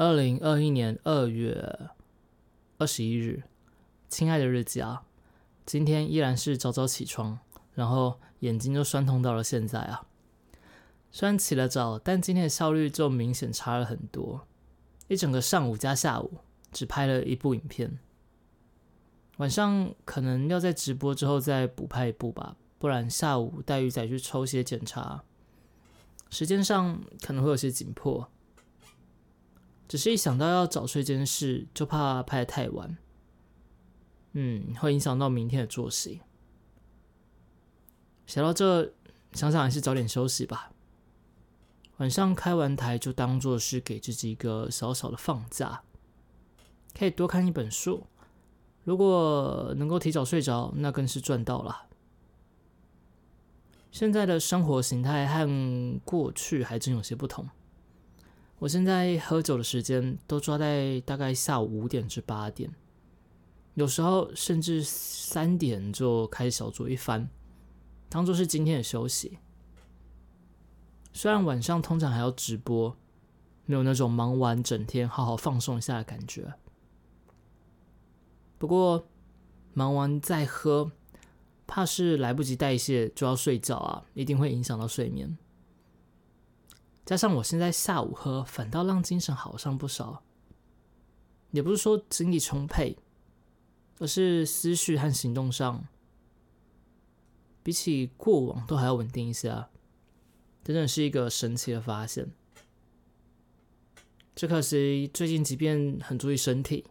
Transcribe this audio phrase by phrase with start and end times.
[0.00, 1.90] 二零二一年二月
[2.78, 3.42] 二十一日，
[4.08, 5.02] 亲爱的日记啊，
[5.66, 7.38] 今天依然是早早起床，
[7.74, 10.06] 然后眼睛就酸痛到了现在啊。
[11.10, 14.46] 虽然起了早，但今天的效率就明显差了很多。
[15.08, 16.38] 一整个上午加下午，
[16.72, 17.98] 只拍了一部影片。
[19.36, 25.24] 晚上可能要在直播之后再补拍一部吧，不然下午带鱼仔去抽血检查，
[26.30, 28.30] 时间上可能会有些紧迫。
[29.90, 32.96] 只是一想到要早睡这件事，就怕拍的太晚，
[34.34, 36.20] 嗯，会影响到明天的作息。
[38.24, 38.92] 想到这，
[39.32, 40.70] 想想还是早点休息吧。
[41.96, 45.82] 晚上开完台就当做是给自己一个小小的放假，
[46.96, 48.06] 可以多看一本书。
[48.84, 51.88] 如果能够提早睡着，那更是赚到了。
[53.90, 57.48] 现在的生活形态和过去还真有些不同。
[58.60, 62.70] 我现在喝酒的时间都抓在大概下午五点至八点，
[63.72, 67.30] 有时候甚至三点就开始小酌一番，
[68.10, 69.38] 当做是今天的休息。
[71.14, 72.94] 虽然晚上通常还要直播，
[73.64, 76.52] 没有那种忙完整天好好放松一下的感觉。
[78.58, 79.08] 不过
[79.72, 80.92] 忙完再喝，
[81.66, 85.38] 怕是来不及代谢就要睡觉啊，一定会影响到睡眠。
[87.10, 90.22] 加上我现在下午喝，反倒让精神好上不少。
[91.50, 92.96] 也不是说精力充沛，
[93.98, 95.88] 而是思绪和行动上，
[97.64, 99.70] 比起过往都还要稳定一些啊。
[100.62, 102.30] 真的是一个神奇的发现。
[104.36, 106.84] 只可惜最近，即便很注意身体，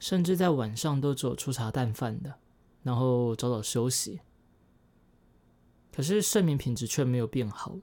[0.00, 2.40] 甚至在晚上都只有粗茶淡饭的，
[2.82, 4.22] 然后早早休息，
[5.92, 7.76] 可是睡眠品质却没有变好，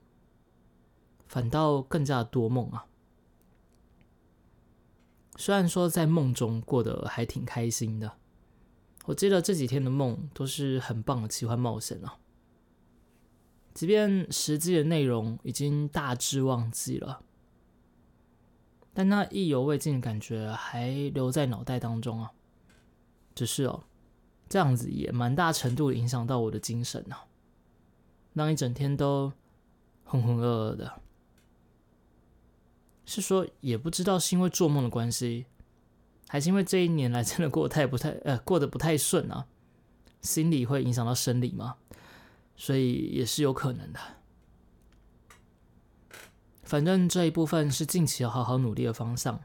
[1.32, 2.84] 反倒更加多梦啊。
[5.36, 8.18] 虽然说在梦中过得还挺开心的，
[9.06, 12.18] 我记得这几天的梦都是很棒的奇幻冒险啊。
[13.72, 17.22] 即便实际的内容已经大致忘记了，
[18.92, 22.32] 但那意犹未尽的感觉还留在脑袋当中啊。
[23.34, 23.84] 只是哦，
[24.50, 27.24] 这样子也蛮大程度影响到我的精神啊，
[28.34, 29.32] 让一整天都
[30.04, 31.00] 浑浑噩噩的。
[33.04, 35.46] 是说，也不知道是因为做梦的关系，
[36.28, 39.46] 还是因为这一年来真的过得太不太呃过得不太顺啊，
[40.20, 41.76] 心理会影响到生理吗？
[42.56, 44.00] 所以也是有可能的。
[46.62, 49.40] 反正这一部分是近期要好好努力的方向。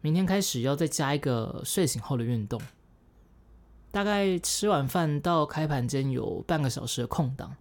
[0.00, 2.60] 明天开始要再加一个睡醒后的运动，
[3.90, 7.56] 大概吃完饭到开盘间有半个小时的空档，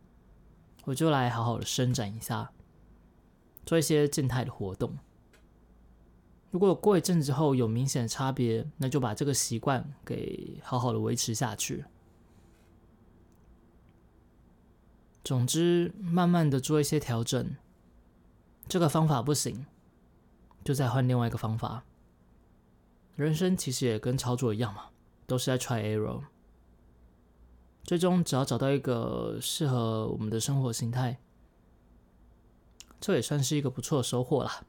[0.84, 2.52] 我就来好好的伸展一下，
[3.66, 4.98] 做一些静态的活动。
[6.52, 11.84] 如果过一阵子后有明显的差别，那就把这个习惯给好好的维持下去。
[15.24, 17.56] 总之，慢慢的做一些调整。
[18.68, 19.66] 这个方法不行，
[20.64, 21.84] 就再换另外一个方法。
[23.16, 24.86] 人生其实也跟操作一样嘛，
[25.28, 26.22] 都是在 try error。
[27.84, 31.20] 最终，只要找到一个适合我们的生活形态，
[33.06, 34.64] 这也算是一个不错的收获啦。